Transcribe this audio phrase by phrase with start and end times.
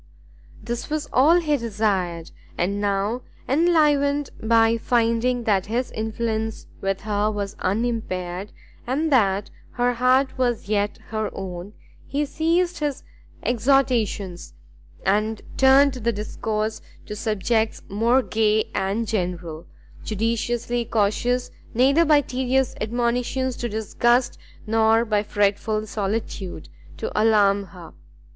[0.63, 7.29] This was all he desired; and now, enlivened by finding that his influence with her
[7.29, 8.51] was unimpaired,
[8.87, 11.73] and that her heart was yet her own,
[12.07, 13.03] he ceased his
[13.43, 14.55] exhortations,
[15.05, 19.67] and turned the discourse to subjects more gay and general,
[20.03, 27.93] judiciously cautious neither by tedious admonitions to disgust, nor by fretful solicitude to alarm her.